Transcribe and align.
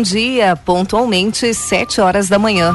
Bom 0.00 0.04
dia, 0.04 0.56
pontualmente, 0.56 1.52
7 1.52 2.00
horas 2.00 2.26
da 2.26 2.38
manhã. 2.38 2.74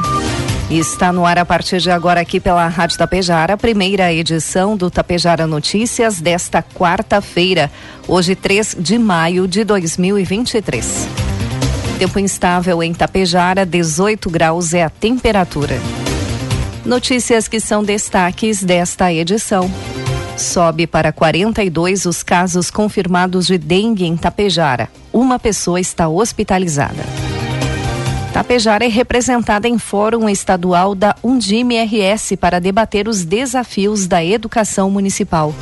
Está 0.70 1.12
no 1.12 1.26
ar 1.26 1.40
a 1.40 1.44
partir 1.44 1.80
de 1.80 1.90
agora 1.90 2.20
aqui 2.20 2.38
pela 2.38 2.68
Rádio 2.68 2.96
Tapejara, 2.96 3.56
primeira 3.56 4.12
edição 4.12 4.76
do 4.76 4.88
Tapejara 4.88 5.44
Notícias 5.44 6.20
desta 6.20 6.62
quarta-feira, 6.62 7.68
hoje 8.06 8.36
3 8.36 8.76
de 8.78 8.96
maio 8.96 9.48
de 9.48 9.64
2023. 9.64 11.08
Tempo 11.98 12.20
instável 12.20 12.80
em 12.80 12.94
Tapejara, 12.94 13.66
18 13.66 14.30
graus 14.30 14.72
é 14.72 14.84
a 14.84 14.88
temperatura. 14.88 15.80
Notícias 16.84 17.48
que 17.48 17.58
são 17.58 17.82
destaques 17.82 18.62
desta 18.62 19.12
edição. 19.12 19.68
Sobe 20.36 20.86
para 20.86 21.12
42 21.12 22.04
os 22.04 22.22
casos 22.22 22.70
confirmados 22.70 23.46
de 23.46 23.56
dengue 23.56 24.04
em 24.04 24.16
Tapejara. 24.16 24.90
Uma 25.10 25.38
pessoa 25.38 25.80
está 25.80 26.08
hospitalizada. 26.08 27.02
Tapejara 28.34 28.84
é 28.84 28.88
representada 28.88 29.66
em 29.66 29.78
fórum 29.78 30.28
estadual 30.28 30.94
da 30.94 31.16
Undime 31.24 31.82
RS 31.82 32.34
para 32.38 32.60
debater 32.60 33.08
os 33.08 33.24
desafios 33.24 34.06
da 34.06 34.22
educação 34.22 34.90
municipal. 34.90 35.54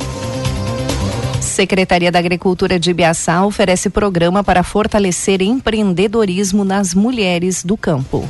Secretaria 1.39 2.11
da 2.11 2.19
Agricultura 2.19 2.77
de 2.77 2.89
Ibiaçá 2.89 3.45
oferece 3.45 3.89
programa 3.89 4.43
para 4.43 4.61
fortalecer 4.61 5.41
empreendedorismo 5.41 6.65
nas 6.65 6.93
mulheres 6.93 7.63
do 7.63 7.77
campo. 7.77 8.27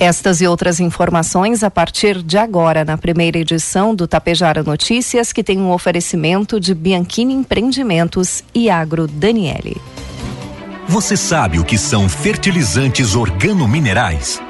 Estas 0.00 0.40
e 0.40 0.46
outras 0.46 0.78
informações 0.78 1.64
a 1.64 1.70
partir 1.70 2.22
de 2.22 2.38
agora 2.38 2.84
na 2.84 2.96
primeira 2.96 3.36
edição 3.36 3.92
do 3.92 4.06
Tapejara 4.06 4.62
Notícias, 4.62 5.32
que 5.32 5.42
tem 5.42 5.58
um 5.58 5.72
oferecimento 5.72 6.60
de 6.60 6.72
Bianchini 6.72 7.34
Empreendimentos 7.34 8.44
e 8.54 8.70
Agro 8.70 9.08
Daniele. 9.08 9.76
Você 10.86 11.16
sabe 11.16 11.58
o 11.58 11.64
que 11.64 11.76
são 11.76 12.08
fertilizantes 12.08 13.16
organominerais? 13.16 14.40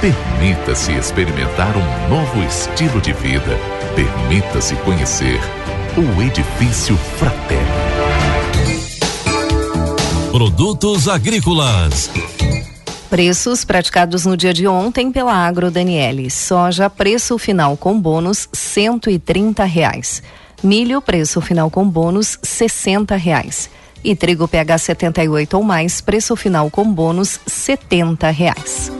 Permita-se 0.00 0.92
experimentar 0.92 1.74
um 1.76 2.08
novo 2.08 2.40
estilo 2.44 3.00
de 3.00 3.12
vida. 3.12 3.58
Permita-se 3.96 4.76
conhecer 4.76 5.40
o 5.96 6.22
Edifício 6.22 6.96
Fratelli. 6.96 7.58
Produtos 10.30 11.08
agrícolas. 11.08 12.12
Preços 13.10 13.64
praticados 13.64 14.24
no 14.24 14.36
dia 14.36 14.54
de 14.54 14.68
ontem 14.68 15.10
pela 15.10 15.32
Agro 15.32 15.68
Daniele. 15.68 16.30
Soja, 16.30 16.88
preço 16.88 17.36
final 17.36 17.76
com 17.76 18.00
bônus, 18.00 18.48
cento 18.52 19.10
e 19.10 19.18
trinta 19.18 19.64
reais. 19.64 20.22
Milho, 20.62 21.02
preço 21.02 21.40
final 21.40 21.68
com 21.72 21.88
bônus, 21.88 22.38
sessenta 22.40 23.16
reais. 23.16 23.68
E 24.04 24.14
trigo 24.14 24.46
PH 24.46 24.78
78 24.78 25.56
ou 25.56 25.64
mais, 25.64 26.00
preço 26.00 26.36
final 26.36 26.70
com 26.70 26.88
bônus, 26.88 27.40
setenta 27.48 28.30
reais. 28.30 28.92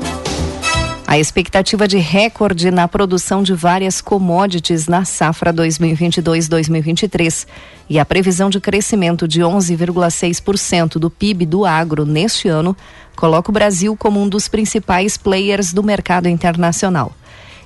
A 1.10 1.18
expectativa 1.18 1.88
de 1.88 1.96
recorde 1.96 2.70
na 2.70 2.86
produção 2.86 3.42
de 3.42 3.54
várias 3.54 3.98
commodities 3.98 4.86
na 4.86 5.06
safra 5.06 5.54
2022-2023 5.54 7.46
e 7.88 7.98
a 7.98 8.04
previsão 8.04 8.50
de 8.50 8.60
crescimento 8.60 9.26
de 9.26 9.40
11,6% 9.40 10.98
do 10.98 11.08
PIB 11.08 11.46
do 11.46 11.64
agro 11.64 12.04
neste 12.04 12.46
ano 12.46 12.76
coloca 13.16 13.50
o 13.50 13.54
Brasil 13.54 13.96
como 13.96 14.20
um 14.20 14.28
dos 14.28 14.48
principais 14.48 15.16
players 15.16 15.72
do 15.72 15.82
mercado 15.82 16.28
internacional. 16.28 17.16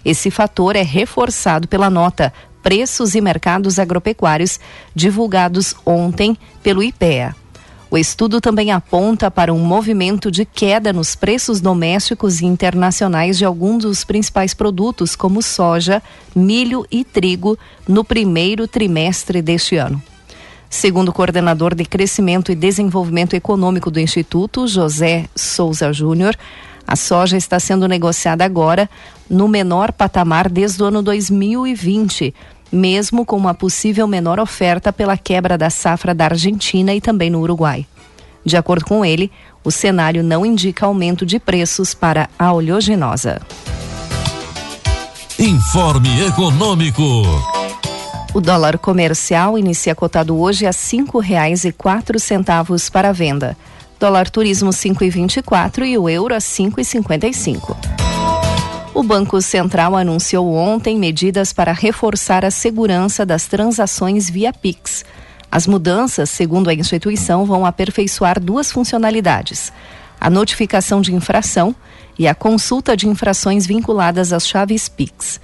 Esse 0.04 0.31
fator 0.31 0.76
é 0.76 0.82
reforçado 0.82 1.66
pela 1.66 1.91
nota 1.91 2.32
Preços 2.62 3.16
e 3.16 3.20
Mercados 3.20 3.81
Agropecuários, 3.81 4.60
divulgados 4.94 5.75
ontem 5.84 6.38
pelo 6.62 6.81
IPEA. 6.81 7.41
O 7.92 7.98
estudo 7.98 8.41
também 8.41 8.70
aponta 8.70 9.30
para 9.30 9.53
um 9.53 9.58
movimento 9.58 10.30
de 10.30 10.47
queda 10.47 10.94
nos 10.94 11.14
preços 11.14 11.60
domésticos 11.60 12.41
e 12.41 12.47
internacionais 12.47 13.36
de 13.36 13.44
alguns 13.44 13.82
dos 13.82 14.03
principais 14.03 14.54
produtos, 14.54 15.14
como 15.14 15.42
soja, 15.42 16.02
milho 16.34 16.86
e 16.91 17.04
trigo, 17.04 17.58
no 17.86 18.02
primeiro 18.02 18.66
trimestre 18.66 19.42
deste 19.42 19.76
ano. 19.76 20.02
Segundo 20.70 21.10
o 21.10 21.12
coordenador 21.12 21.75
de 21.75 21.84
Crescimento 21.84 22.50
e 22.50 22.54
Desenvolvimento 22.54 23.34
Econômico 23.34 23.91
do 23.91 24.00
Instituto, 24.00 24.66
José 24.66 25.26
Souza 25.36 25.92
Júnior, 25.92 26.34
a 26.86 26.97
soja 26.97 27.36
está 27.36 27.60
sendo 27.60 27.86
negociada 27.86 28.42
agora 28.42 28.88
no 29.28 29.47
menor 29.48 29.92
patamar 29.92 30.48
desde 30.48 30.82
o 30.82 30.86
ano 30.86 31.02
2020, 31.02 32.34
mesmo 32.72 33.26
com 33.26 33.36
uma 33.36 33.52
possível 33.52 34.08
menor 34.08 34.40
oferta 34.40 34.92
pela 34.92 35.16
quebra 35.16 35.58
da 35.58 35.68
safra 35.68 36.14
da 36.14 36.24
Argentina 36.24 36.94
e 36.94 37.00
também 37.00 37.28
no 37.28 37.40
Uruguai. 37.40 37.86
De 38.44 38.56
acordo 38.56 38.84
com 38.84 39.04
ele, 39.04 39.30
o 39.62 39.70
cenário 39.70 40.22
não 40.22 40.44
indica 40.44 40.86
aumento 40.86 41.24
de 41.24 41.38
preços 41.38 41.94
para 41.94 42.28
a 42.38 42.52
oleaginosa. 42.52 43.40
Informe 45.38 46.26
Econômico. 46.26 47.02
O 48.34 48.40
dólar 48.40 48.78
comercial 48.78 49.58
inicia 49.58 49.94
cotado 49.94 50.38
hoje 50.38 50.66
a 50.66 50.72
cinco 50.72 51.18
reais 51.18 51.64
e 51.64 51.72
quatro 51.72 52.18
centavos 52.18 52.88
para 52.88 53.10
a 53.10 53.12
venda. 53.12 53.56
Dólar 54.00 54.30
turismo 54.30 54.70
5,24 54.70 55.82
e, 55.82 55.90
e 55.90 55.98
o 55.98 56.08
euro 56.08 56.34
a 56.34 56.38
5,55. 56.38 58.01
O 58.94 59.02
Banco 59.02 59.40
Central 59.40 59.96
anunciou 59.96 60.54
ontem 60.54 60.98
medidas 60.98 61.50
para 61.50 61.72
reforçar 61.72 62.44
a 62.44 62.50
segurança 62.50 63.24
das 63.24 63.46
transações 63.46 64.28
via 64.28 64.52
Pix. 64.52 65.02
As 65.50 65.66
mudanças, 65.66 66.28
segundo 66.28 66.68
a 66.68 66.74
instituição, 66.74 67.46
vão 67.46 67.64
aperfeiçoar 67.64 68.38
duas 68.38 68.70
funcionalidades: 68.70 69.72
a 70.20 70.28
notificação 70.28 71.00
de 71.00 71.14
infração 71.14 71.74
e 72.18 72.28
a 72.28 72.34
consulta 72.34 72.94
de 72.94 73.08
infrações 73.08 73.66
vinculadas 73.66 74.30
às 74.30 74.46
chaves 74.46 74.90
Pix. 74.90 75.40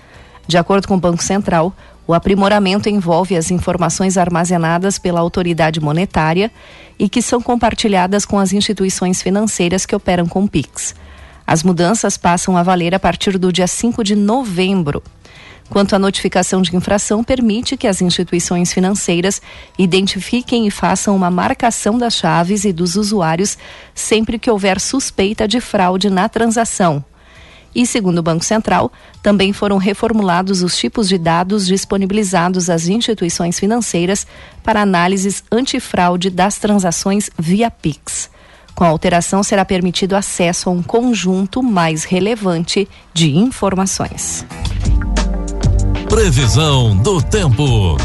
De 0.46 0.58
acordo 0.58 0.86
com 0.86 0.96
o 0.96 1.00
Banco 1.00 1.22
Central, 1.22 1.74
o 2.06 2.12
aprimoramento 2.12 2.90
envolve 2.90 3.34
as 3.34 3.50
informações 3.50 4.18
armazenadas 4.18 4.98
pela 4.98 5.20
autoridade 5.20 5.80
monetária 5.80 6.50
e 6.98 7.08
que 7.08 7.22
são 7.22 7.40
compartilhadas 7.40 8.26
com 8.26 8.38
as 8.38 8.52
instituições 8.52 9.22
financeiras 9.22 9.86
que 9.86 9.96
operam 9.96 10.26
com 10.26 10.46
Pix. 10.46 10.94
As 11.48 11.62
mudanças 11.62 12.18
passam 12.18 12.58
a 12.58 12.62
valer 12.62 12.94
a 12.94 13.00
partir 13.00 13.38
do 13.38 13.50
dia 13.50 13.66
5 13.66 14.04
de 14.04 14.14
novembro. 14.14 15.02
Quanto 15.70 15.96
à 15.96 15.98
notificação 15.98 16.60
de 16.60 16.76
infração, 16.76 17.24
permite 17.24 17.74
que 17.74 17.86
as 17.86 18.02
instituições 18.02 18.70
financeiras 18.70 19.40
identifiquem 19.78 20.66
e 20.66 20.70
façam 20.70 21.16
uma 21.16 21.30
marcação 21.30 21.96
das 21.96 22.16
chaves 22.16 22.66
e 22.66 22.72
dos 22.72 22.96
usuários 22.96 23.56
sempre 23.94 24.38
que 24.38 24.50
houver 24.50 24.78
suspeita 24.78 25.48
de 25.48 25.58
fraude 25.58 26.10
na 26.10 26.28
transação. 26.28 27.02
E, 27.74 27.86
segundo 27.86 28.18
o 28.18 28.22
Banco 28.22 28.44
Central, 28.44 28.92
também 29.22 29.54
foram 29.54 29.78
reformulados 29.78 30.62
os 30.62 30.76
tipos 30.76 31.08
de 31.08 31.16
dados 31.16 31.66
disponibilizados 31.66 32.68
às 32.68 32.88
instituições 32.88 33.58
financeiras 33.58 34.26
para 34.62 34.82
análises 34.82 35.42
antifraude 35.50 36.28
das 36.28 36.58
transações 36.58 37.30
via 37.38 37.70
Pix. 37.70 38.28
Com 38.78 38.84
a 38.84 38.88
alteração, 38.90 39.42
será 39.42 39.64
permitido 39.64 40.14
acesso 40.14 40.68
a 40.68 40.72
um 40.72 40.84
conjunto 40.84 41.64
mais 41.64 42.04
relevante 42.04 42.88
de 43.12 43.36
informações. 43.36 44.46
Previsão 46.08 46.96
do 46.96 47.20
tempo. 47.20 47.96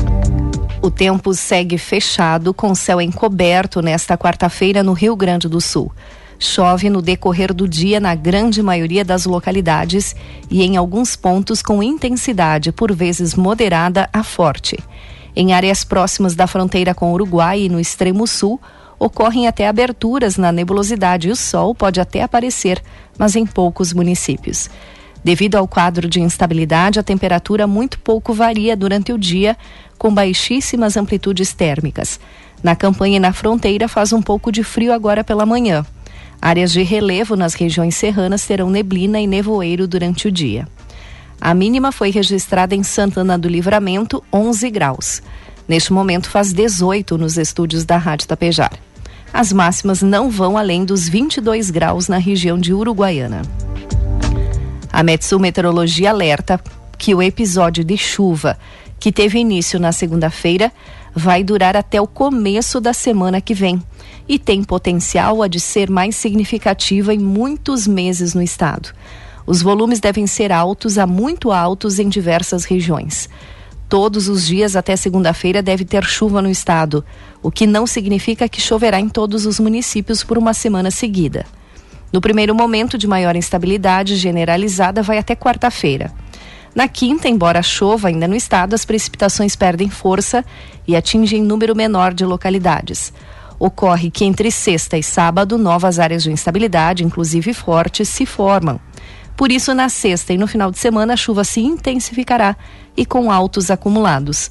O 0.82 0.90
tempo 0.90 1.32
segue 1.36 1.78
fechado, 1.78 2.56
com 2.56 2.74
céu 2.74 3.00
encoberto 3.00 3.84
nesta 3.84 4.18
quarta-feira 4.18 4.82
no 4.82 4.94
Rio 4.94 5.16
Grande 5.16 5.48
do 5.48 5.62
Sul. 5.62 5.92
Chove 6.40 6.90
no 6.90 7.04
decorrer 7.04 7.54
do 7.54 7.68
dia 7.68 8.00
na 8.00 8.16
grande 8.16 8.64
maioria 8.64 9.06
das 9.06 9.26
localidades 9.28 10.16
e 10.50 10.64
em 10.64 10.76
alguns 10.76 11.16
pontos 11.16 11.62
com 11.62 11.84
intensidade, 11.84 12.72
por 12.72 12.92
vezes 12.92 13.36
moderada 13.36 14.10
a 14.12 14.24
forte. 14.24 14.80
Em 15.36 15.54
áreas 15.54 15.84
próximas 15.84 16.34
da 16.34 16.48
fronteira 16.48 16.96
com 16.96 17.12
o 17.12 17.14
Uruguai 17.14 17.62
e 17.62 17.70
no 17.70 17.80
extremo 17.80 18.26
sul, 18.26 18.60
ocorrem 19.04 19.48
até 19.48 19.68
aberturas 19.68 20.38
na 20.38 20.52
nebulosidade 20.52 21.28
e 21.28 21.32
o 21.32 21.36
sol 21.36 21.76
pode 21.76 22.00
até 22.00 22.22
aparecer, 22.24 22.82
mas 23.18 23.36
em 23.36 23.46
poucos 23.46 23.92
municípios. 23.92 24.70
Devido 25.22 25.56
ao 25.56 25.68
quadro 25.68 26.08
de 26.08 26.22
instabilidade, 26.22 27.00
a 27.00 27.04
temperatura 27.04 27.68
muito 27.68 28.00
pouco 28.00 28.34
varia 28.34 28.76
durante 28.76 29.12
o 29.12 29.18
dia, 29.18 29.58
com 29.98 30.14
baixíssimas 30.14 30.96
amplitudes 30.96 31.54
térmicas. 31.54 32.20
Na 32.62 32.76
campanha 32.76 33.18
e 33.18 33.20
na 33.20 33.34
fronteira 33.34 33.88
faz 33.88 34.14
um 34.14 34.22
pouco 34.22 34.52
de 34.52 34.64
frio 34.64 34.94
agora 34.94 35.24
pela 35.24 35.46
manhã. 35.46 35.86
Áreas 36.42 36.72
de 36.72 36.82
relevo 36.82 37.36
nas 37.36 37.54
regiões 37.54 37.96
serranas 37.96 38.46
terão 38.46 38.70
neblina 38.70 39.20
e 39.20 39.28
nevoeiro 39.28 39.88
durante 39.88 40.28
o 40.28 40.32
dia. 40.32 40.68
A 41.40 41.54
mínima 41.54 41.92
foi 41.92 42.10
registrada 42.10 42.74
em 42.74 42.84
Santana 42.84 43.38
do 43.38 43.50
Livramento, 43.50 44.24
11 44.32 44.70
graus. 44.70 45.22
Neste 45.68 45.92
momento 45.92 46.30
faz 46.30 46.54
18 46.54 47.18
nos 47.18 47.38
estúdios 47.38 47.84
da 47.86 47.98
Rádio 47.98 48.28
Tapejar. 48.28 48.72
As 49.34 49.52
máximas 49.52 50.04
não 50.04 50.30
vão 50.30 50.56
além 50.56 50.86
dos 50.86 51.10
22 51.10 51.72
graus 51.72 52.08
na 52.08 52.20
região 52.20 52.56
de 52.56 52.72
Uruguaiana. 52.72 53.42
A 54.92 55.02
Metsu 55.02 55.40
Meteorologia 55.40 56.12
alerta 56.12 56.62
que 57.00 57.16
o 57.16 57.22
episódio 57.22 57.84
de 57.84 57.98
chuva 57.98 58.60
que 59.00 59.12
teve 59.12 59.40
início 59.40 59.80
na 59.80 59.92
segunda-feira 59.92 60.72
vai 61.16 61.44
durar 61.44 61.76
até 61.76 62.00
o 62.00 62.06
começo 62.06 62.80
da 62.80 62.94
semana 62.94 63.42
que 63.42 63.56
vem 63.56 63.82
e 64.30 64.38
tem 64.38 64.64
potencial 64.64 65.42
a 65.42 65.48
de 65.48 65.60
ser 65.60 65.90
mais 65.90 66.16
significativa 66.16 67.12
em 67.12 67.18
muitos 67.18 67.88
meses 67.88 68.36
no 68.36 68.42
estado. 68.42 68.94
Os 69.48 69.64
volumes 69.64 70.00
devem 70.00 70.28
ser 70.28 70.52
altos 70.52 70.98
a 71.00 71.08
muito 71.08 71.52
altos 71.52 71.98
em 71.98 72.08
diversas 72.08 72.66
regiões. 72.66 73.28
Todos 73.94 74.28
os 74.28 74.48
dias 74.48 74.76
até 74.76 74.96
segunda-feira 74.96 75.62
deve 75.62 75.86
ter 75.86 76.04
chuva 76.04 76.42
no 76.42 76.50
estado, 76.50 77.06
o 77.44 77.52
que 77.52 77.68
não 77.68 77.86
significa 77.86 78.50
que 78.50 78.60
choverá 78.60 79.00
em 79.00 79.08
todos 79.08 79.46
os 79.46 79.60
municípios 79.60 80.24
por 80.24 80.36
uma 80.36 80.52
semana 80.52 80.90
seguida. 80.90 81.46
No 82.12 82.20
primeiro 82.20 82.56
momento 82.56 82.98
de 82.98 83.06
maior 83.06 83.36
instabilidade 83.36 84.16
generalizada, 84.16 85.04
vai 85.04 85.20
até 85.20 85.36
quarta-feira. 85.36 86.12
Na 86.74 86.88
quinta, 86.88 87.30
embora 87.30 87.62
chova 87.62 88.08
ainda 88.08 88.28
no 88.28 88.36
estado, 88.36 88.74
as 88.74 88.84
precipitações 88.84 89.56
perdem 89.56 89.92
força 89.92 90.44
e 90.88 90.96
atingem 90.96 91.44
número 91.44 91.76
menor 91.76 92.16
de 92.16 92.26
localidades. 92.26 93.14
Ocorre 93.60 94.10
que 94.10 94.26
entre 94.26 94.50
sexta 94.50 94.98
e 94.98 95.04
sábado, 95.04 95.56
novas 95.56 96.00
áreas 96.00 96.24
de 96.24 96.32
instabilidade, 96.32 97.04
inclusive 97.04 97.54
fortes, 97.54 98.10
se 98.10 98.26
formam. 98.26 98.80
Por 99.36 99.52
isso, 99.52 99.74
na 99.74 99.90
sexta 99.90 100.34
e 100.34 100.38
no 100.38 100.48
final 100.48 100.72
de 100.72 100.78
semana, 100.78 101.14
a 101.14 101.18
chuva 101.18 101.44
se 101.44 101.62
intensificará 101.62 102.56
e 102.96 103.06
com 103.06 103.32
altos 103.32 103.72
acumulados. 103.72 104.50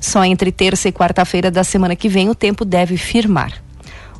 Só 0.00 0.24
entre 0.24 0.52
terça 0.52 0.88
e 0.88 0.92
quarta-feira 0.92 1.50
da 1.50 1.64
semana 1.64 1.96
que 1.96 2.08
vem 2.08 2.28
o 2.28 2.34
tempo 2.34 2.64
deve 2.64 2.96
firmar. 2.96 3.62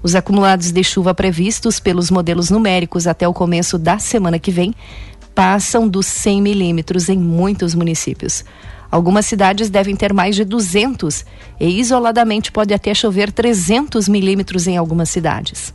Os 0.02 0.14
acumulados 0.14 0.70
de 0.70 0.84
chuva 0.84 1.14
previstos 1.14 1.80
pelos 1.80 2.10
modelos 2.10 2.50
numéricos 2.50 3.06
até 3.06 3.26
o 3.26 3.32
começo 3.32 3.78
da 3.78 3.98
semana 3.98 4.38
que 4.38 4.50
vem 4.50 4.74
passam 5.34 5.88
dos 5.88 6.06
100 6.06 6.42
milímetros 6.42 7.08
em 7.08 7.18
muitos 7.18 7.74
municípios. 7.74 8.44
Algumas 8.90 9.26
cidades 9.26 9.68
devem 9.68 9.96
ter 9.96 10.12
mais 10.12 10.36
de 10.36 10.44
200 10.44 11.24
e 11.58 11.80
isoladamente 11.80 12.52
pode 12.52 12.72
até 12.72 12.94
chover 12.94 13.32
300 13.32 14.08
milímetros 14.08 14.68
em 14.68 14.76
algumas 14.76 15.10
cidades. 15.10 15.74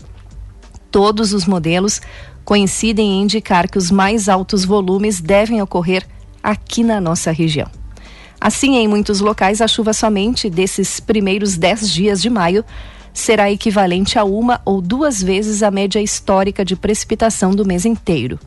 Todos 0.90 1.34
os 1.34 1.46
modelos 1.46 2.02
coincidem 2.50 3.12
em 3.12 3.22
indicar 3.22 3.70
que 3.70 3.78
os 3.78 3.92
mais 3.92 4.28
altos 4.28 4.66
volumes 4.66 5.22
devem 5.22 5.62
ocorrer 5.62 6.04
aqui 6.42 6.84
na 6.84 7.00
nossa 7.00 7.32
região. 7.32 7.70
Assim, 8.42 8.76
em 8.78 8.88
muitos 8.88 9.20
locais, 9.20 9.62
a 9.62 9.68
chuva 9.68 9.94
somente 9.94 10.50
desses 10.50 11.00
primeiros 11.00 11.56
10 11.56 11.88
dias 11.94 12.20
de 12.20 12.28
maio 12.28 12.66
será 13.14 13.52
equivalente 13.52 14.18
a 14.18 14.24
uma 14.24 14.60
ou 14.66 14.82
duas 14.82 15.22
vezes 15.22 15.62
a 15.62 15.70
média 15.70 16.02
histórica 16.02 16.66
de 16.66 16.76
precipitação 16.76 17.52
do 17.52 17.64
mês 17.64 17.86
inteiro. 17.86 18.40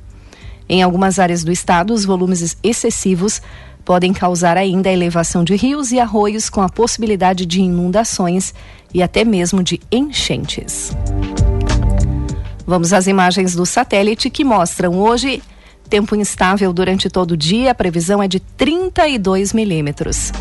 Em 0.69 0.83
algumas 0.83 1.21
áreas 1.21 1.45
do 1.45 1.53
estado, 1.53 1.95
os 1.95 2.05
volumes 2.05 2.57
excessivos 2.61 3.41
podem 3.85 4.13
causar 4.13 4.57
ainda 4.57 4.91
a 4.91 4.93
elevação 4.93 5.45
de 5.45 5.55
rios 5.55 5.93
e 5.93 6.01
arroios 6.01 6.51
com 6.51 6.61
a 6.61 6.69
possibilidade 6.69 7.47
de 7.47 7.61
inundações 7.61 8.53
e 8.93 9.01
até 9.01 9.25
mesmo 9.25 9.63
de 9.63 9.81
enchentes. 9.93 10.91
Vamos 12.67 12.93
às 12.93 13.07
imagens 13.07 13.55
do 13.55 13.67
satélite 13.67 14.31
que 14.31 14.45
mostram 14.45 14.99
hoje 14.99 15.43
tempo 15.93 16.17
instável 16.17 16.73
durante 16.73 17.11
todo 17.11 17.33
o 17.33 17.37
dia, 17.37 17.73
a 17.73 17.75
previsão 17.75 18.23
é 18.23 18.27
de 18.27 18.41
32 18.41 19.53
milímetros. 19.53 20.33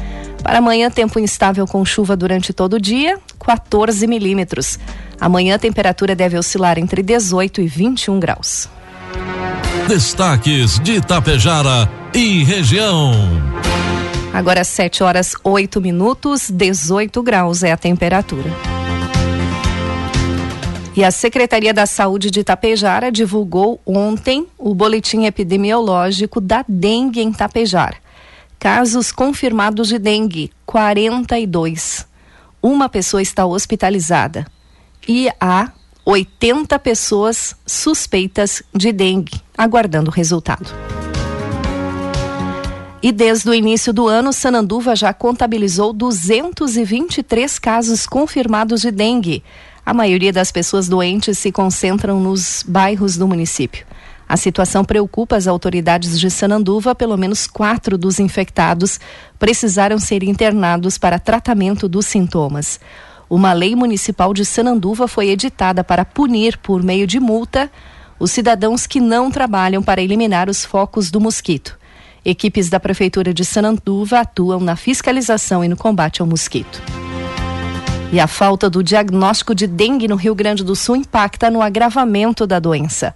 Para 0.42 0.60
amanhã, 0.60 0.90
tempo 0.90 1.20
instável 1.20 1.68
com 1.68 1.84
chuva 1.84 2.16
durante 2.16 2.54
todo 2.54 2.76
o 2.76 2.80
dia, 2.80 3.20
14 3.38 4.08
milímetros. 4.08 4.80
Amanhã, 5.20 5.56
a 5.56 5.60
temperatura 5.60 6.16
deve 6.16 6.38
oscilar 6.38 6.80
entre 6.80 7.04
18 7.04 7.60
e 7.60 7.68
21 7.68 8.18
graus. 8.18 8.70
Destaques 9.90 10.80
de 10.80 10.94
Itapejara 10.94 11.92
e 12.14 12.46
região. 12.46 13.12
Agora 14.34 14.64
7 14.64 15.04
horas 15.04 15.36
8 15.44 15.82
minutos, 15.82 16.50
18 16.50 17.22
graus 17.22 17.62
é 17.62 17.74
a 17.74 17.78
temperatura. 17.78 18.71
E 20.94 21.06
a 21.06 21.12
Secretaria 21.12 21.74
da 21.74 21.86
Saúde 21.86 22.30
de 22.30 22.42
Itapejara 22.42 23.10
divulgou 23.10 23.80
ontem 23.86 24.46
o 24.58 24.76
boletim 24.76 25.24
epidemiológico 25.24 26.42
da 26.42 26.66
dengue 26.68 27.22
em 27.22 27.30
Itapejara. 27.30 27.96
Casos 28.60 29.12
confirmados 29.12 29.88
de 29.88 29.98
dengue, 29.98 30.52
42. 30.66 32.06
Uma 32.62 32.90
pessoa 32.90 33.22
está 33.22 33.46
hospitalizada. 33.46 34.46
E 35.08 35.30
há 35.40 35.72
80 36.06 36.78
pessoas 36.80 37.56
suspeitas 37.66 38.62
de 38.76 38.92
dengue, 38.92 39.42
aguardando 39.58 40.12
o 40.12 40.14
resultado. 40.14 40.70
E 43.02 43.12
desde 43.12 43.50
o 43.50 43.54
início 43.54 43.92
do 43.92 44.08
ano, 44.08 44.32
Sananduva 44.32 44.96
já 44.96 45.12
contabilizou 45.14 45.92
223 45.92 47.58
casos 47.58 48.06
confirmados 48.06 48.82
de 48.82 48.92
dengue. 48.92 49.44
A 49.86 49.94
maioria 49.94 50.32
das 50.32 50.52
pessoas 50.52 50.88
doentes 50.88 51.38
se 51.38 51.52
concentram 51.52 52.20
nos 52.20 52.64
bairros 52.68 53.18
do 53.18 53.28
município. 53.28 53.86
A 54.32 54.38
situação 54.38 54.86
preocupa 54.86 55.36
as 55.36 55.46
autoridades 55.46 56.18
de 56.18 56.32
Sananduva. 56.32 56.96
Pelo 56.96 57.18
menos 57.18 57.48
quatro 57.48 57.98
dos 57.98 58.18
infectados 58.18 59.00
precisaram 59.38 60.00
ser 60.00 60.24
internados 60.24 60.98
para 60.98 61.20
tratamento 61.20 61.90
dos 61.90 62.06
sintomas. 62.06 62.80
Uma 63.30 63.52
lei 63.52 63.76
municipal 63.76 64.34
de 64.34 64.46
Sananduva 64.46 65.08
foi 65.08 65.30
editada 65.30 65.84
para 65.84 66.06
punir, 66.06 66.58
por 66.60 66.82
meio 66.82 67.06
de 67.06 67.20
multa, 67.20 67.70
os 68.20 68.32
cidadãos 68.32 68.86
que 68.86 69.02
não 69.02 69.32
trabalham 69.32 69.82
para 69.82 70.02
eliminar 70.02 70.50
os 70.50 70.64
focos 70.64 71.10
do 71.10 71.20
mosquito. 71.20 71.78
Equipes 72.24 72.70
da 72.70 72.80
Prefeitura 72.80 73.34
de 73.34 73.44
Sananduva 73.44 74.20
atuam 74.20 74.60
na 74.60 74.76
fiscalização 74.76 75.64
e 75.64 75.68
no 75.68 75.76
combate 75.76 76.22
ao 76.22 76.28
mosquito. 76.28 77.01
E 78.12 78.20
a 78.20 78.28
falta 78.28 78.70
do 78.70 78.84
diagnóstico 78.84 79.56
de 79.56 79.66
dengue 79.66 80.06
no 80.06 80.18
Rio 80.18 80.36
Grande 80.36 80.66
do 80.66 80.76
Sul 80.76 80.98
impacta 80.98 81.50
no 81.50 81.62
agravamento 81.62 82.46
da 82.46 82.60
doença. 82.60 83.16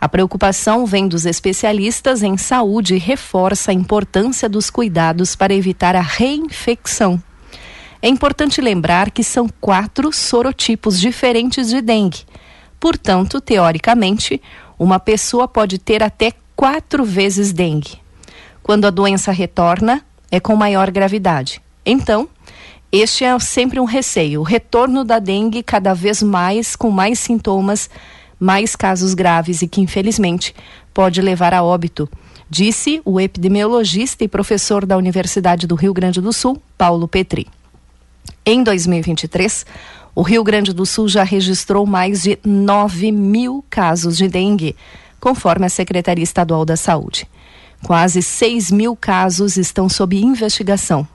A 0.00 0.08
preocupação 0.08 0.86
vem 0.86 1.08
dos 1.08 1.26
especialistas 1.26 2.22
em 2.22 2.36
saúde 2.36 2.94
e 2.94 2.98
reforça 2.98 3.72
a 3.72 3.74
importância 3.74 4.48
dos 4.48 4.70
cuidados 4.70 5.34
para 5.34 5.52
evitar 5.52 5.96
a 5.96 6.00
reinfecção. 6.00 7.20
É 8.00 8.08
importante 8.08 8.60
lembrar 8.60 9.10
que 9.10 9.24
são 9.24 9.48
quatro 9.60 10.12
sorotipos 10.12 11.00
diferentes 11.00 11.68
de 11.68 11.80
dengue. 11.80 12.20
Portanto, 12.78 13.40
teoricamente, 13.40 14.40
uma 14.78 15.00
pessoa 15.00 15.48
pode 15.48 15.76
ter 15.76 16.04
até 16.04 16.32
quatro 16.54 17.04
vezes 17.04 17.52
dengue. 17.52 17.98
Quando 18.62 18.84
a 18.84 18.90
doença 18.90 19.32
retorna, 19.32 20.04
é 20.30 20.38
com 20.38 20.54
maior 20.54 20.88
gravidade. 20.92 21.60
Então, 21.84 22.28
este 22.98 23.24
é 23.24 23.38
sempre 23.38 23.80
um 23.80 23.84
receio, 23.84 24.40
o 24.40 24.44
retorno 24.44 25.04
da 25.04 25.18
dengue 25.18 25.62
cada 25.62 25.94
vez 25.94 26.22
mais 26.22 26.76
com 26.76 26.90
mais 26.90 27.18
sintomas 27.18 27.90
mais 28.38 28.76
casos 28.76 29.14
graves 29.14 29.62
e 29.62 29.68
que, 29.68 29.80
infelizmente, 29.80 30.54
pode 30.92 31.20
levar 31.20 31.54
a 31.54 31.62
óbito, 31.62 32.08
disse 32.48 33.00
o 33.04 33.20
epidemiologista 33.20 34.24
e 34.24 34.28
professor 34.28 34.84
da 34.84 34.96
Universidade 34.96 35.66
do 35.66 35.74
Rio 35.74 35.92
Grande 35.92 36.20
do 36.20 36.32
Sul, 36.32 36.60
Paulo 36.76 37.08
Petri. 37.08 37.46
Em 38.44 38.62
2023, 38.62 39.66
o 40.14 40.22
Rio 40.22 40.44
Grande 40.44 40.72
do 40.72 40.86
Sul 40.86 41.08
já 41.08 41.22
registrou 41.22 41.84
mais 41.86 42.22
de 42.22 42.38
9 42.44 43.10
mil 43.10 43.64
casos 43.68 44.16
de 44.16 44.28
dengue, 44.28 44.76
conforme 45.18 45.66
a 45.66 45.70
Secretaria 45.70 46.22
Estadual 46.24 46.64
da 46.64 46.76
Saúde. 46.76 47.28
Quase 47.82 48.22
6 48.22 48.70
mil 48.70 48.96
casos 48.96 49.56
estão 49.56 49.88
sob 49.88 50.16
investigação. 50.16 51.06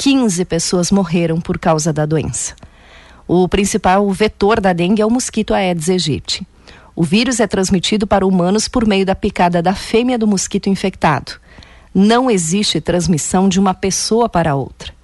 15 0.00 0.44
pessoas 0.44 0.92
morreram 0.92 1.40
por 1.40 1.58
causa 1.58 1.92
da 1.92 2.06
doença. 2.06 2.54
O 3.26 3.48
principal 3.48 4.08
vetor 4.12 4.60
da 4.60 4.72
dengue 4.72 5.02
é 5.02 5.04
o 5.04 5.10
mosquito 5.10 5.52
Aedes 5.52 5.88
aegypti. 5.88 6.46
O 6.94 7.02
vírus 7.02 7.40
é 7.40 7.48
transmitido 7.48 8.06
para 8.06 8.24
humanos 8.24 8.68
por 8.68 8.86
meio 8.86 9.04
da 9.04 9.16
picada 9.16 9.60
da 9.60 9.74
fêmea 9.74 10.16
do 10.16 10.24
mosquito 10.24 10.68
infectado. 10.68 11.32
Não 11.92 12.30
existe 12.30 12.80
transmissão 12.80 13.48
de 13.48 13.58
uma 13.58 13.74
pessoa 13.74 14.28
para 14.28 14.54
outra. 14.54 14.94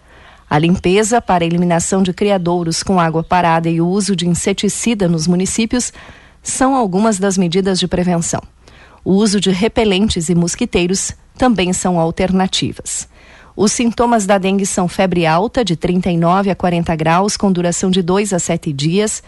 A 0.49 0.61
limpeza 0.61 1.21
para 1.21 1.43
a 1.43 1.47
eliminação 1.47 2.01
de 2.01 2.13
criadouros 2.13 2.85
com 2.85 3.01
água 3.01 3.25
parada 3.25 3.69
e 3.69 3.81
o 3.81 3.89
uso 3.89 4.15
de 4.15 4.29
inseticida 4.29 5.09
nos 5.09 5.27
municípios 5.27 5.93
são 6.41 6.73
algumas 6.73 7.19
das 7.19 7.37
medidas 7.37 7.81
de 7.81 7.89
prevenção. 7.89 8.43
O 9.05 9.15
uso 9.15 9.41
de 9.41 9.51
repelentes 9.51 10.29
e 10.29 10.37
mosquiteiros 10.37 11.11
também 11.37 11.73
são 11.73 11.99
alternativas. 11.99 13.09
Os 13.57 13.71
sintomas 13.71 14.27
da 14.27 14.37
dengue 14.37 14.67
são 14.67 14.89
febre 14.89 15.27
alta, 15.27 15.65
de 15.65 15.77
39 15.77 16.51
a 16.51 16.57
40 16.57 16.97
graus, 16.97 17.37
com 17.37 17.53
duração 17.53 17.89
de 17.89 18.03
2 18.03 18.33
a 18.33 18.39
7 18.41 18.73
dias, 18.73 19.23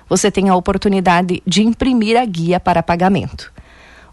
Você 0.08 0.30
tem 0.30 0.48
a 0.48 0.56
oportunidade 0.56 1.42
de 1.46 1.62
imprimir 1.62 2.18
a 2.18 2.24
guia 2.24 2.58
para 2.58 2.82
pagamento. 2.82 3.52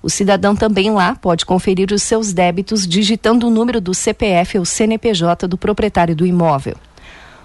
O 0.03 0.10
cidadão 0.10 0.53
também 0.55 0.91
lá 0.91 1.15
pode 1.15 1.45
conferir 1.45 1.91
os 1.91 2.03
seus 2.03 2.31
débitos 2.31 2.86
digitando 2.86 3.48
o 3.48 3.50
número 3.50 3.81
do 3.81 3.93
CPF 3.93 4.60
ou 4.60 4.65
CNPJ 4.65 5.48
do 5.48 5.57
proprietário 5.57 6.15
do 6.15 6.27
imóvel. 6.27 6.75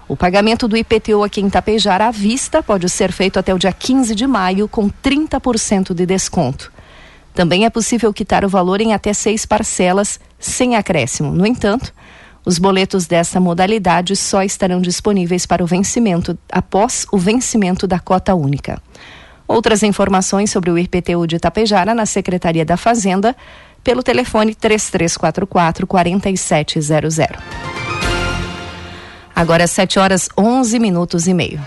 O 0.07 0.15
pagamento 0.15 0.67
do 0.67 0.77
IPTU 0.77 1.23
aqui 1.23 1.41
em 1.41 1.49
Tapejara 1.49 2.07
à 2.07 2.11
vista 2.11 2.61
pode 2.61 2.87
ser 2.89 3.11
feito 3.11 3.39
até 3.39 3.55
o 3.55 3.57
dia 3.57 3.71
15 3.71 4.13
de 4.13 4.27
maio 4.27 4.67
com 4.67 4.89
30% 4.89 5.93
de 5.93 6.05
desconto. 6.05 6.71
Também 7.33 7.65
é 7.65 7.69
possível 7.69 8.13
quitar 8.13 8.43
o 8.43 8.49
valor 8.49 8.81
em 8.81 8.93
até 8.93 9.13
seis 9.13 9.45
parcelas, 9.45 10.19
sem 10.39 10.75
acréscimo. 10.75 11.31
No 11.31 11.45
entanto, 11.45 11.93
os 12.45 12.57
boletos 12.57 13.05
dessa 13.05 13.39
modalidade 13.39 14.15
só 14.15 14.43
estarão 14.43 14.81
disponíveis 14.81 15.45
para 15.45 15.63
o 15.63 15.67
vencimento 15.67 16.37
após 16.51 17.05
o 17.11 17.17
vencimento 17.17 17.85
da 17.87 17.99
cota 17.99 18.33
única. 18.33 18.81
Outras 19.47 19.83
informações 19.83 20.49
sobre 20.49 20.71
o 20.71 20.77
IPTU 20.77 21.27
de 21.27 21.35
Itapejara 21.35 21.93
na 21.93 22.05
Secretaria 22.05 22.65
da 22.65 22.77
Fazenda 22.77 23.35
pelo 23.83 24.01
telefone 24.01 24.55
3344 24.55 25.85
4700. 25.85 27.17
Agora 29.35 29.67
7 29.67 29.99
horas 29.99 30.29
11 30.37 30.79
minutos 30.79 31.27
e 31.27 31.33
meio. 31.33 31.59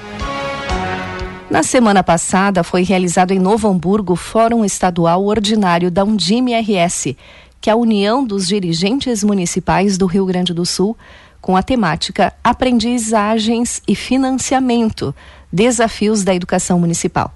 Na 1.54 1.62
semana 1.62 2.02
passada, 2.02 2.64
foi 2.64 2.82
realizado 2.82 3.30
em 3.30 3.38
Novo 3.38 3.68
Hamburgo 3.68 4.14
o 4.14 4.16
Fórum 4.16 4.64
Estadual 4.64 5.25
Ordinário 5.25 5.88
da 5.88 6.02
Undime 6.02 6.52
RS, 6.52 7.14
que 7.61 7.70
é 7.70 7.73
a 7.73 7.76
União 7.76 8.26
dos 8.26 8.49
Dirigentes 8.49 9.23
Municipais 9.23 9.96
do 9.96 10.04
Rio 10.06 10.26
Grande 10.26 10.52
do 10.52 10.66
Sul, 10.66 10.96
com 11.40 11.56
a 11.56 11.62
temática 11.62 12.32
Aprendizagens 12.42 13.80
e 13.87 13.94
Financiamento 13.94 15.14
Desafios 15.52 16.25
da 16.25 16.34
Educação 16.34 16.76
Municipal. 16.80 17.32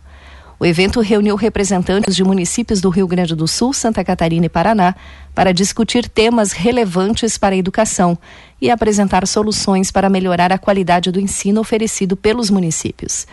O 0.58 0.66
evento 0.66 1.00
reuniu 1.00 1.36
representantes 1.36 2.16
de 2.16 2.24
municípios 2.24 2.80
do 2.80 2.90
Rio 2.90 3.06
Grande 3.06 3.36
do 3.36 3.46
Sul, 3.46 3.72
Santa 3.72 4.02
Catarina 4.02 4.46
e 4.46 4.48
Paraná 4.48 4.96
para 5.32 5.54
discutir 5.54 6.08
temas 6.08 6.50
relevantes 6.50 7.38
para 7.38 7.54
a 7.54 7.58
educação 7.58 8.18
e 8.60 8.68
apresentar 8.68 9.24
soluções 9.28 9.92
para 9.92 10.10
melhorar 10.10 10.52
a 10.52 10.58
qualidade 10.58 11.12
do 11.12 11.20
ensino 11.20 11.60
oferecido 11.60 12.16
pelos 12.16 12.50
municípios. 12.50 13.24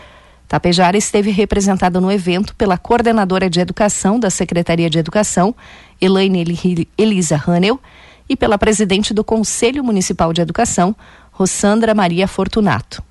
Tapejara 0.48 0.96
esteve 0.96 1.30
representada 1.30 2.00
no 2.00 2.10
evento 2.10 2.54
pela 2.54 2.78
coordenadora 2.78 3.50
de 3.50 3.60
educação 3.60 4.18
da 4.18 4.30
Secretaria 4.30 4.88
de 4.88 4.98
Educação, 4.98 5.54
Elaine 6.00 6.44
Elisa 6.96 7.42
Hanel, 7.46 7.80
e 8.28 8.36
pela 8.36 8.58
presidente 8.58 9.12
do 9.12 9.24
Conselho 9.24 9.82
Municipal 9.82 10.32
de 10.32 10.40
Educação, 10.40 10.94
Rossandra 11.32 11.94
Maria 11.94 12.28
Fortunato. 12.28 13.02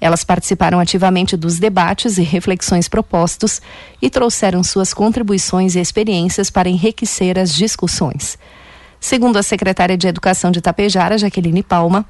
Elas 0.00 0.24
participaram 0.24 0.80
ativamente 0.80 1.36
dos 1.36 1.58
debates 1.58 2.16
e 2.16 2.22
reflexões 2.22 2.88
propostos 2.88 3.60
e 4.00 4.08
trouxeram 4.08 4.64
suas 4.64 4.94
contribuições 4.94 5.76
e 5.76 5.80
experiências 5.80 6.50
para 6.50 6.68
enriquecer 6.68 7.38
as 7.38 7.54
discussões. 7.54 8.38
Segundo 8.98 9.38
a 9.38 9.42
secretária 9.42 9.96
de 9.96 10.06
Educação 10.06 10.50
de 10.50 10.60
Tapejara, 10.60 11.18
Jaqueline 11.18 11.62
Palma, 11.62 12.04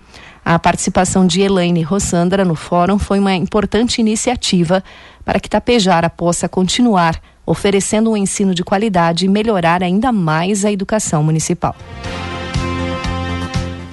a 0.45 0.59
participação 0.59 1.27
de 1.27 1.43
Elaine 1.43 1.83
Rossandra 1.83 2.45
no 2.45 2.55
fórum 2.55 2.99
foi 2.99 3.19
uma 3.19 3.35
importante 3.35 4.01
iniciativa 4.01 4.83
para 5.25 5.39
que 5.39 5.49
Tapejara 5.49 6.09
possa 6.09 6.49
continuar 6.49 7.21
oferecendo 7.45 8.11
um 8.11 8.17
ensino 8.17 8.55
de 8.55 8.63
qualidade 8.63 9.27
e 9.27 9.29
melhorar 9.29 9.83
ainda 9.83 10.13
mais 10.13 10.65
a 10.65 10.71
educação 10.71 11.23
municipal. 11.23 11.75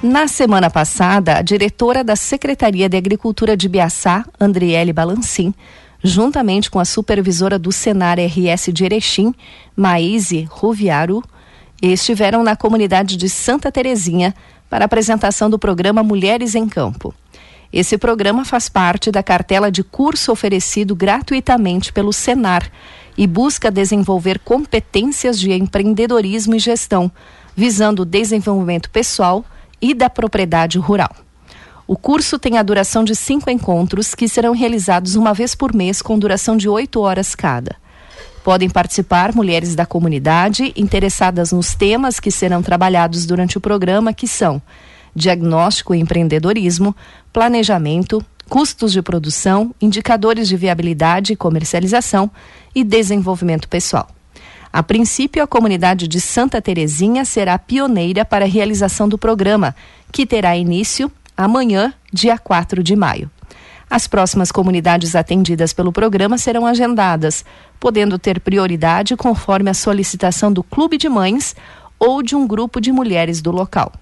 Na 0.02 0.28
semana 0.28 0.70
passada, 0.70 1.38
a 1.38 1.42
diretora 1.42 2.04
da 2.04 2.16
Secretaria 2.16 2.88
de 2.88 2.96
Agricultura 2.96 3.58
de 3.58 3.68
Biaçá, 3.68 4.24
Andriele 4.40 4.94
Balancin, 4.94 5.54
juntamente 6.04 6.70
com 6.70 6.80
a 6.80 6.86
supervisora 6.86 7.58
do 7.58 7.72
Senar 7.72 8.18
RS 8.20 8.70
de 8.72 8.86
Erechim, 8.86 9.34
Maíse 9.76 10.48
Ruviaru, 10.50 11.24
estiveram 11.82 12.44
na 12.44 12.56
comunidade 12.56 13.18
de 13.18 13.28
Santa 13.28 13.72
Terezinha 13.72 14.34
para 14.70 14.86
a 14.86 14.88
apresentação 14.88 15.50
do 15.50 15.60
programa 15.60 16.04
Mulheres 16.04 16.56
em 16.56 16.68
Campo. 16.68 17.14
Esse 17.72 17.98
programa 17.98 18.46
faz 18.46 18.70
parte 18.70 19.12
da 19.12 19.22
cartela 19.22 19.72
de 19.72 19.84
curso 19.84 20.32
oferecido 20.32 20.96
gratuitamente 20.96 21.92
pelo 21.92 22.14
Senar 22.14 22.72
e 23.18 23.28
busca 23.28 23.72
desenvolver 23.72 24.40
competências 24.40 25.40
de 25.40 25.52
empreendedorismo 25.52 26.56
e 26.56 26.60
gestão, 26.60 27.12
visando 27.56 28.04
o 28.04 28.06
desenvolvimento 28.06 28.90
pessoal 28.90 29.44
e 29.82 29.94
da 29.94 30.10
propriedade 30.10 30.78
rural. 30.78 31.16
O 31.86 31.96
curso 31.96 32.38
tem 32.38 32.58
a 32.58 32.64
duração 32.64 33.04
de 33.04 33.16
cinco 33.16 33.50
encontros 33.50 34.14
que 34.14 34.28
serão 34.28 34.54
realizados 34.54 35.16
uma 35.16 35.34
vez 35.34 35.56
por 35.56 35.74
mês 35.74 36.02
com 36.02 36.20
duração 36.20 36.58
de 36.58 36.68
oito 36.68 37.00
horas 37.00 37.34
cada. 37.34 37.76
Podem 38.48 38.70
participar 38.70 39.36
mulheres 39.36 39.76
da 39.76 39.86
comunidade 39.86 40.72
interessadas 40.74 41.52
nos 41.52 41.76
temas 41.76 42.18
que 42.18 42.32
serão 42.32 42.64
trabalhados 42.64 43.26
durante 43.26 43.58
o 43.58 43.60
programa, 43.60 44.14
que 44.14 44.26
são 44.26 44.62
diagnóstico 45.14 45.94
e 45.94 46.00
empreendedorismo, 46.00 46.96
planejamento, 47.34 48.24
custos 48.48 48.94
de 48.94 49.02
produção, 49.02 49.76
indicadores 49.82 50.48
de 50.48 50.56
viabilidade 50.56 51.34
e 51.34 51.36
comercialização 51.36 52.32
e 52.74 52.86
desenvolvimento 52.86 53.68
pessoal. 53.68 54.08
A 54.72 54.82
princípio, 54.82 55.44
a 55.44 55.48
comunidade 55.48 56.08
de 56.08 56.22
Santa 56.22 56.62
Terezinha 56.62 57.26
será 57.26 57.60
pioneira 57.60 58.24
para 58.24 58.46
a 58.46 58.48
realização 58.48 59.10
do 59.10 59.18
programa, 59.18 59.76
que 60.10 60.26
terá 60.26 60.56
início 60.56 61.12
amanhã, 61.36 61.94
dia 62.14 62.38
4 62.38 62.82
de 62.82 62.96
maio. 62.96 63.30
As 63.90 64.08
próximas 64.08 64.52
comunidades 64.52 65.16
atendidas 65.16 65.72
pelo 65.72 65.94
programa 65.94 66.38
serão 66.38 66.66
agendadas, 66.66 67.46
podendo 67.80 68.20
ter 68.20 68.40
prioridade 68.40 69.16
conforme 69.16 69.70
a 69.70 69.74
solicitação 69.74 70.52
do 70.52 70.62
Clube 70.62 70.98
de 70.98 71.08
Mães 71.08 71.56
ou 71.98 72.22
de 72.22 72.36
um 72.36 72.46
grupo 72.46 72.82
de 72.82 72.92
mulheres 72.92 73.42
do 73.42 73.52
local. 73.52 73.94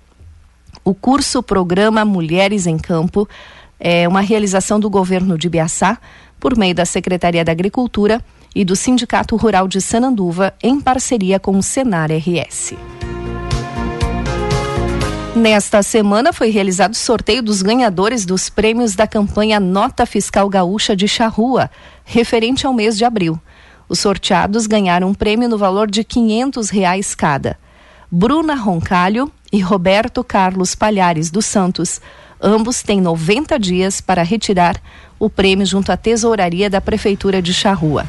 O 0.83 0.93
curso 0.93 1.41
Programa 1.41 2.03
Mulheres 2.03 2.67
em 2.67 2.77
Campo 2.77 3.27
é 3.79 4.07
uma 4.07 4.21
realização 4.21 4.79
do 4.79 4.89
governo 4.89 5.37
de 5.37 5.49
Biaçá, 5.49 5.97
por 6.39 6.57
meio 6.57 6.75
da 6.75 6.85
Secretaria 6.85 7.45
da 7.45 7.51
Agricultura 7.51 8.21
e 8.53 8.65
do 8.65 8.75
Sindicato 8.75 9.35
Rural 9.35 9.67
de 9.67 9.81
Sananduva, 9.81 10.53
em 10.61 10.79
parceria 10.79 11.39
com 11.39 11.57
o 11.57 11.63
Senar 11.63 12.09
RS. 12.11 12.73
Nesta 15.35 15.83
semana 15.83 16.31
foi 16.31 16.49
realizado 16.49 16.93
o 16.93 16.97
sorteio 16.97 17.43
dos 17.43 17.61
ganhadores 17.61 18.25
dos 18.25 18.49
prêmios 18.49 18.95
da 18.95 19.05
campanha 19.05 19.59
Nota 19.59 20.05
Fiscal 20.05 20.47
Gaúcha 20.47 20.95
de 20.95 21.09
Charrua, 21.09 21.69
referente 22.05 22.65
ao 22.65 22.73
mês 22.73 22.97
de 22.97 23.03
abril. 23.03 23.37
Os 23.89 23.99
sorteados 23.99 24.65
ganharam 24.65 25.09
um 25.09 25.13
prêmio 25.13 25.49
no 25.49 25.57
valor 25.57 25.91
de 25.91 26.05
quinhentos 26.05 26.69
reais 26.69 27.13
cada. 27.13 27.59
Bruna 28.09 28.55
Roncalho 28.55 29.29
e 29.51 29.59
Roberto 29.59 30.23
Carlos 30.23 30.73
Palhares 30.73 31.29
dos 31.29 31.45
Santos. 31.45 31.99
Ambos 32.41 32.81
têm 32.81 33.01
90 33.01 33.59
dias 33.59 33.99
para 33.99 34.23
retirar 34.23 34.81
o 35.19 35.29
prêmio 35.29 35.65
junto 35.65 35.91
à 35.91 35.97
tesouraria 35.97 36.69
da 36.69 36.79
Prefeitura 36.79 37.41
de 37.41 37.53
Charrua. 37.53 38.05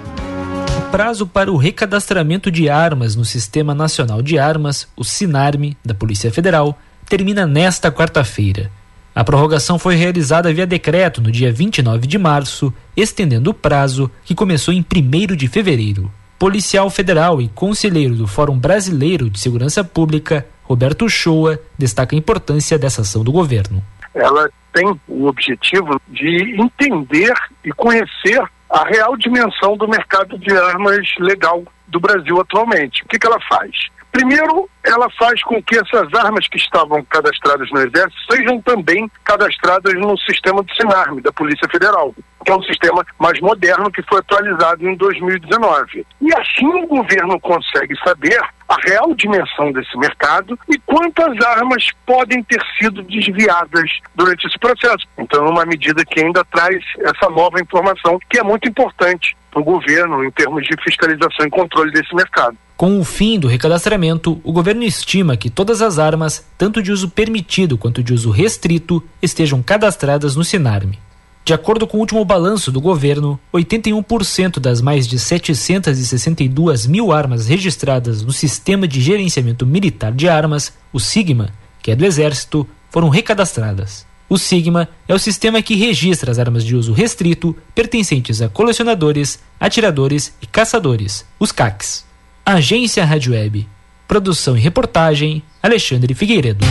O 0.77 0.91
prazo 0.91 1.25
para 1.25 1.51
o 1.51 1.57
recadastramento 1.57 2.51
de 2.51 2.69
armas 2.69 3.15
no 3.15 3.23
Sistema 3.23 3.73
Nacional 3.73 4.21
de 4.21 4.37
Armas, 4.37 4.87
o 4.95 5.03
SINARME, 5.03 5.77
da 5.85 5.93
Polícia 5.93 6.31
Federal, 6.31 6.77
termina 7.07 7.45
nesta 7.45 7.91
quarta-feira. 7.91 8.71
A 9.13 9.23
prorrogação 9.23 9.77
foi 9.77 9.95
realizada 9.95 10.53
via 10.53 10.65
decreto 10.65 11.21
no 11.21 11.31
dia 11.31 11.51
29 11.51 12.07
de 12.07 12.17
março, 12.17 12.73
estendendo 12.95 13.49
o 13.49 13.53
prazo 13.53 14.09
que 14.23 14.33
começou 14.33 14.73
em 14.73 14.79
1 14.79 15.35
de 15.35 15.49
fevereiro. 15.49 16.09
Policial 16.39 16.89
federal 16.89 17.41
e 17.41 17.49
conselheiro 17.49 18.15
do 18.15 18.25
Fórum 18.25 18.57
Brasileiro 18.57 19.29
de 19.29 19.39
Segurança 19.39 19.83
Pública, 19.83 20.47
Roberto 20.71 21.09
Shoa, 21.09 21.59
destaca 21.77 22.15
a 22.15 22.17
importância 22.17 22.77
dessa 22.79 23.01
ação 23.01 23.23
do 23.23 23.31
governo 23.31 23.83
ela 24.13 24.49
tem 24.73 24.99
o 25.07 25.27
objetivo 25.27 26.01
de 26.07 26.55
entender 26.59 27.33
e 27.63 27.71
conhecer 27.71 28.41
a 28.69 28.85
real 28.85 29.17
dimensão 29.17 29.75
do 29.75 29.87
mercado 29.87 30.37
de 30.37 30.55
armas 30.55 31.07
legal 31.19 31.63
do 31.87 31.99
Brasil 31.99 32.39
atualmente. 32.39 33.03
O 33.03 33.07
que, 33.07 33.19
que 33.19 33.27
ela 33.27 33.39
faz? 33.49 33.71
Primeiro, 34.11 34.69
ela 34.83 35.09
faz 35.11 35.41
com 35.43 35.61
que 35.63 35.75
essas 35.75 36.13
armas 36.13 36.47
que 36.47 36.57
estavam 36.57 37.03
cadastradas 37.05 37.69
no 37.71 37.79
Exército 37.79 38.17
sejam 38.29 38.61
também 38.61 39.09
cadastradas 39.23 39.93
no 39.93 40.17
sistema 40.17 40.61
do 40.61 40.73
SINARME, 40.75 41.21
da 41.21 41.31
Polícia 41.31 41.67
Federal, 41.69 42.13
que 42.45 42.51
é 42.51 42.55
um 42.55 42.63
sistema 42.63 43.05
mais 43.17 43.39
moderno 43.39 43.91
que 43.91 44.01
foi 44.03 44.19
atualizado 44.19 44.87
em 44.87 44.95
2019. 44.95 46.05
E 46.21 46.33
assim 46.35 46.67
o 46.67 46.87
governo 46.87 47.39
consegue 47.39 47.95
saber 48.03 48.41
a 48.71 48.77
real 48.87 49.13
dimensão 49.13 49.69
desse 49.73 49.97
mercado 49.97 50.57
e 50.69 50.79
quantas 50.79 51.37
armas 51.45 51.87
podem 52.05 52.41
ter 52.43 52.61
sido 52.79 53.03
desviadas 53.03 53.89
durante 54.15 54.47
esse 54.47 54.57
processo. 54.57 55.05
Então, 55.17 55.45
é 55.45 55.49
uma 55.49 55.65
medida 55.65 56.05
que 56.05 56.21
ainda 56.21 56.45
traz 56.45 56.81
essa 56.99 57.29
nova 57.29 57.59
informação, 57.59 58.17
que 58.29 58.39
é 58.39 58.43
muito 58.43 58.69
importante 58.69 59.35
para 59.51 59.59
o 59.59 59.65
governo 59.65 60.23
em 60.23 60.31
termos 60.31 60.63
de 60.63 60.81
fiscalização 60.81 61.45
e 61.45 61.49
controle 61.49 61.91
desse 61.91 62.15
mercado. 62.15 62.55
Com 62.77 62.97
o 62.97 63.03
fim 63.03 63.37
do 63.37 63.47
recadastramento, 63.47 64.39
o 64.41 64.53
governo 64.53 64.83
estima 64.83 65.35
que 65.35 65.49
todas 65.49 65.81
as 65.81 65.99
armas, 65.99 66.49
tanto 66.57 66.81
de 66.81 66.93
uso 66.93 67.09
permitido 67.09 67.77
quanto 67.77 68.01
de 68.01 68.13
uso 68.13 68.31
restrito, 68.31 69.03
estejam 69.21 69.61
cadastradas 69.61 70.37
no 70.37 70.45
Sinarme. 70.45 70.97
De 71.43 71.53
acordo 71.53 71.87
com 71.87 71.97
o 71.97 71.99
último 71.99 72.23
balanço 72.23 72.71
do 72.71 72.79
governo, 72.79 73.39
81% 73.53 74.59
das 74.59 74.79
mais 74.79 75.07
de 75.07 75.17
762 75.17 76.85
mil 76.85 77.11
armas 77.11 77.47
registradas 77.47 78.21
no 78.21 78.31
Sistema 78.31 78.87
de 78.87 79.01
Gerenciamento 79.01 79.65
Militar 79.65 80.11
de 80.11 80.29
Armas, 80.29 80.71
o 80.93 80.99
SIGMA, 80.99 81.49
que 81.81 81.91
é 81.91 81.95
do 81.95 82.05
Exército, 82.05 82.67
foram 82.91 83.09
recadastradas. 83.09 84.05
O 84.31 84.37
Sigma 84.37 84.87
é 85.09 85.13
o 85.13 85.19
sistema 85.19 85.61
que 85.61 85.75
registra 85.75 86.31
as 86.31 86.39
armas 86.39 86.63
de 86.63 86.73
uso 86.73 86.93
restrito 86.93 87.53
pertencentes 87.75 88.41
a 88.41 88.47
colecionadores, 88.47 89.39
atiradores 89.59 90.33
e 90.41 90.45
caçadores, 90.45 91.25
os 91.37 91.51
CACs. 91.51 92.05
Agência 92.45 93.03
Rádio 93.03 93.33
Web. 93.33 93.67
Produção 94.07 94.55
e 94.55 94.59
reportagem, 94.61 95.43
Alexandre 95.61 96.13
Figueiredo. 96.13 96.65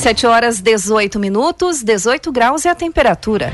7 0.00 0.26
horas 0.26 0.62
18 0.62 1.20
minutos, 1.20 1.82
18 1.82 2.32
graus 2.32 2.64
é 2.64 2.70
a 2.70 2.74
temperatura. 2.74 3.52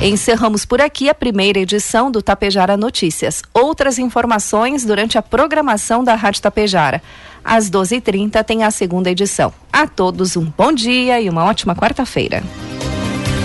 Encerramos 0.00 0.64
por 0.64 0.80
aqui 0.80 1.10
a 1.10 1.14
primeira 1.14 1.58
edição 1.58 2.12
do 2.12 2.22
Tapejara 2.22 2.76
Notícias. 2.76 3.42
Outras 3.52 3.98
informações 3.98 4.84
durante 4.84 5.18
a 5.18 5.22
programação 5.22 6.04
da 6.04 6.14
Rádio 6.14 6.42
Tapejara. 6.42 7.02
Às 7.44 7.68
12h30 7.68 8.44
tem 8.44 8.62
a 8.62 8.70
segunda 8.70 9.10
edição. 9.10 9.52
A 9.72 9.84
todos 9.84 10.36
um 10.36 10.44
bom 10.56 10.72
dia 10.72 11.20
e 11.20 11.28
uma 11.28 11.44
ótima 11.44 11.74
quarta-feira. 11.74 12.40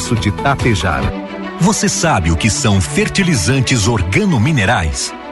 Universo 0.00 0.16
de. 0.16 0.32
Você 1.60 1.86
sabe 1.86 2.30
o 2.30 2.36
que 2.36 2.48
são 2.48 2.80
fertilizantes 2.80 3.86
organominerais? 3.86 5.12